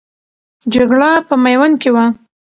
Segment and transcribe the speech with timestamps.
[0.73, 2.05] جګړه په میوند کې وه.